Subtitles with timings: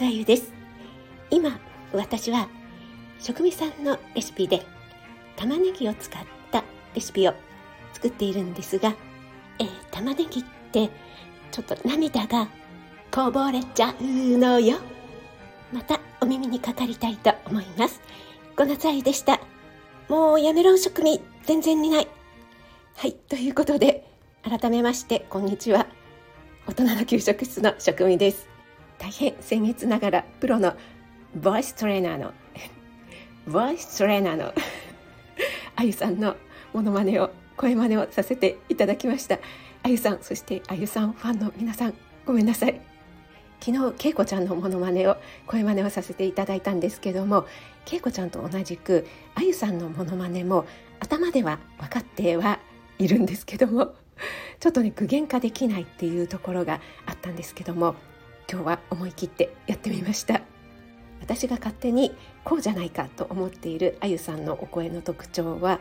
[0.00, 0.50] 夏あゆです。
[1.28, 1.60] 今
[1.92, 2.48] 私は
[3.18, 4.64] 食味さんのレシピで
[5.36, 7.34] 玉ねぎを使ったレシピを
[7.92, 8.94] 作っているんですが、
[9.58, 10.88] えー、玉ねぎって
[11.52, 12.48] ちょっと涙が
[13.10, 14.78] こぼれちゃうのよ。
[15.70, 18.00] またお耳にかかりたいと思います。
[18.56, 19.38] 小夏あゆでした。
[20.08, 22.08] もうやめろ食味全然似ない。
[22.96, 24.06] はいということで
[24.44, 25.86] 改めましてこんにちは。
[26.66, 28.59] 大人の給食室の職味です。
[29.00, 30.74] 大変僭越ながらプロの
[31.34, 32.34] ボイストレーナーの
[33.48, 34.52] ボイストレーナーの
[35.74, 36.36] あゆさんの
[36.74, 39.38] モノマネを声真似をさせていただきました。
[39.82, 41.94] あゆさんそしてあゆさんファンの皆さん
[42.26, 42.78] ごめんなさい。
[43.60, 47.46] 昨日けいこちゃんのモノマネを声真似をさせていただいたんですけども
[47.84, 50.64] けいこちゃんと同じくあゆさんのモノマネも
[50.98, 52.58] 頭では分かっては
[52.98, 53.94] いるんですけども
[54.60, 57.96] ちょっとね具現化できないっていうところがあったんですけども
[58.50, 60.42] 今日は思い切ってやってみました。
[61.20, 62.12] 私が勝手に
[62.42, 65.78] こうじゃないかと思っているあゆさんのお声の特徴は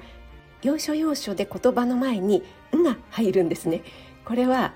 [0.61, 2.43] 要所要所で言葉の前に
[2.75, 3.81] 「ん」が入るんですね。
[4.23, 4.75] これは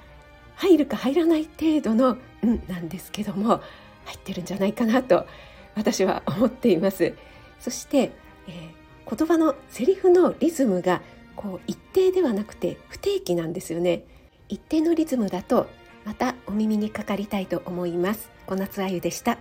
[0.55, 3.61] 入るか入らない程度の「ん」なんですけども
[4.05, 5.27] 入ってるんじゃないかなと
[5.75, 7.13] 私は思っています。
[7.59, 8.11] そして、
[8.47, 11.03] えー、言葉のセリフのリズムが
[11.35, 14.03] こう一定ではなくて不定期なんですよね。
[14.49, 15.67] 一定のリズムだと
[16.05, 18.29] またお耳にかかりたいと思います。
[18.45, 19.37] 小夏あゆでした。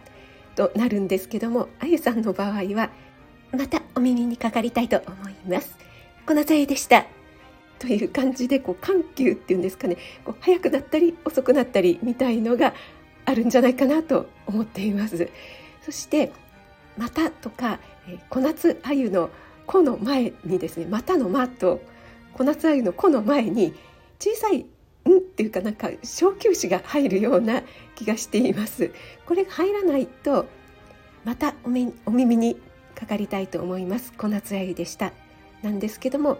[0.54, 2.90] となるんですけどもあゆさんの場合は
[3.52, 5.76] またお耳にかかりたいと思います。
[6.26, 7.06] 小夏あゆでした。
[7.78, 9.96] という感じでこう緩急っていうんですかね。
[10.24, 12.74] こう早くなったり遅くなったりみたいのが
[13.24, 15.28] あるんじゃないかなと思っています。
[15.84, 16.32] そして
[16.96, 19.30] またとか、え小夏あゆの
[19.66, 21.82] 「こ」の前にですね「また」の「ま」と
[22.34, 23.74] 小夏あゆの「こ」の前に
[24.18, 24.66] 小さい
[25.14, 27.62] んっていうかなんか小休止が入るような
[27.94, 28.90] 気がしています。
[29.26, 30.46] これが入らないと
[31.24, 32.56] またおめお耳に
[32.94, 34.12] かかりたいと思います。
[34.16, 35.12] 小夏あゆでした。
[35.62, 36.38] なんですけども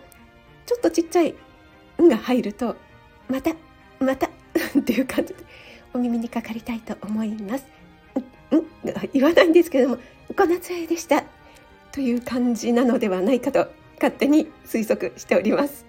[0.67, 1.35] ちょっとちっちゃい
[2.03, 2.77] 「ん」が入ると
[3.29, 3.55] また
[4.01, 4.27] また
[4.79, 5.41] っていう感じで
[5.95, 7.67] お耳にかかりたいと思います。
[8.53, 8.65] んん
[9.13, 9.99] 言わないんですけども
[10.37, 11.25] 小夏あゆでした。
[11.93, 15.85] という感じなのではないかと勝手に推測しております。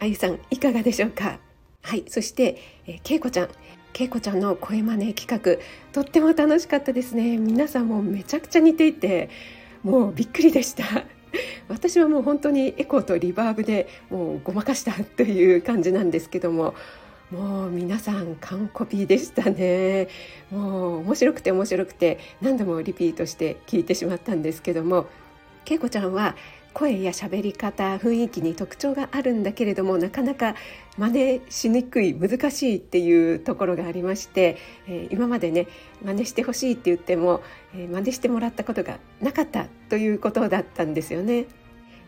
[0.00, 1.38] あゆさんいかがでしょうか？
[1.86, 2.58] はいそして、
[2.88, 3.48] えー、けいこちゃん。
[3.92, 7.36] けいこちゃんの声真似企画とっても楽しかったですね。
[7.36, 9.30] 皆さんもめちゃくちゃ似ていて
[9.84, 10.82] もうびっくりでした。
[11.70, 16.74] 私はもう本当にエコーとリバーブでもうごまかしたという感じなんですけども
[17.30, 20.08] もう皆さん完コピーでしたね。
[20.50, 25.06] もう面白くて面白くて何度もリピートして聞いてしまったんですけども
[25.64, 26.34] けいこちゃんは
[26.76, 30.56] 声や喋り方雰囲気に特徴があるんだけれどもなかなか
[30.98, 35.68] 真似しにくい難しいっていうところがありまして、えー、今までね
[36.04, 37.42] 真似してほしいって言っても、
[37.74, 41.46] えー、真似してもらったことがなかったということだったんですよね。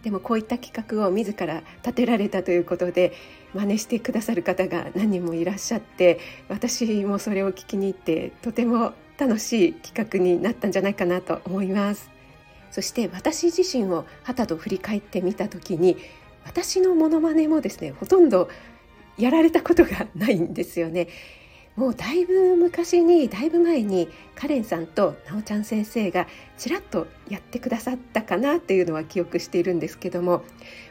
[0.02, 3.14] でもこういった企画を自ら立てられたということで
[3.54, 12.17] 真似してくださる方が何人もいらっしゃって私もそれを聞きに行ってとても楽しい企画になったんじゃないかなと思います。
[12.70, 15.96] そして私自身を旗と振り返ってみた時に
[16.44, 18.48] 私のモノマネもですねほとんど
[19.16, 21.08] やられたことがないんですよね。
[21.78, 30.42] もうだいぶ昔にだいぶ前にカレンさんとなおちゃん先生がちらっとやってくださったかなっていうのは記憶しているんですけども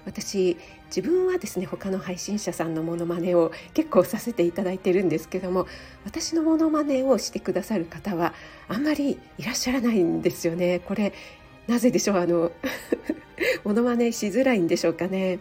[0.05, 0.55] 私
[0.85, 5.67] 自分はですね他の配信者さんのモノマネを結構させていただいてるんですけども
[6.05, 8.33] 私のモノマネをしてくださる方は
[8.69, 11.11] あんまりいらっしゃらないんですよねこれ
[11.67, 12.17] なぜでしょう？
[12.17, 12.51] あの
[13.63, 15.39] モノマネしづらいんでしょうかね。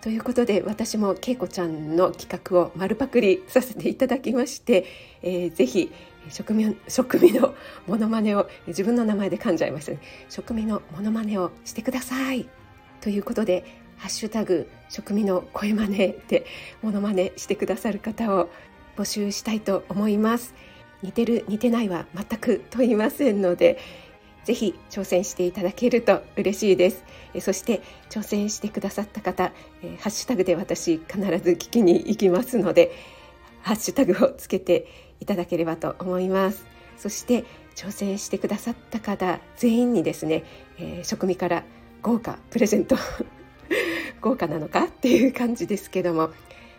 [0.00, 4.84] ということで私もけいこちゃんの企画を丸パクリさせていただきまして、
[5.22, 5.92] えー、ぜひ
[6.30, 7.54] 食味食味の
[7.86, 10.00] モノマネを自分の名前で噛んじゃいましたね。
[10.28, 12.48] 食味のモノマネをしてください。
[13.00, 13.64] ということで
[13.96, 16.46] ハッシュタグ食味の声真似で
[16.82, 18.50] モノマネしてくださる方を
[18.96, 20.54] 募集したいと思います。
[21.02, 23.78] 似てる似てないは全く問いませんので
[24.48, 27.04] ぜひ挑戦していただけると嬉しいです。
[27.34, 29.52] えそして挑戦してくださった方、
[29.82, 32.90] えハッシュタグで私必ず聞きに行きますので、
[33.60, 34.86] ハッシュタグをつけて
[35.20, 36.64] いただければと思います。
[36.96, 37.44] そして
[37.76, 40.44] 挑戦してくださった方全員にですね、
[40.78, 41.64] えー、食味から
[42.00, 42.96] 豪華プレゼント
[44.22, 46.30] 豪華なのかっていう感じですけども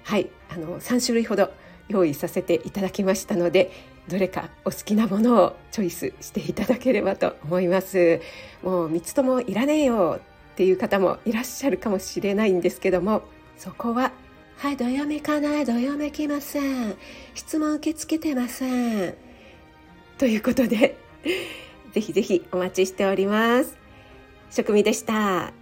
[0.03, 1.51] はいあの3種類ほど
[1.89, 3.71] 用意させていただきましたので
[4.07, 8.21] どれかお好きなものをチョイスしていただければと思います
[8.63, 10.19] もう3つともいらねえよ
[10.53, 13.23] っていう方もいらっしゃるかもしれないんですけども
[13.57, 14.11] そこは
[14.57, 16.95] はいどよめかないどよめきません
[17.33, 19.15] 質問受け付けてません
[20.17, 20.97] ということで
[21.91, 23.77] ぜひぜひお待ちしております。
[24.51, 25.58] 食味でした。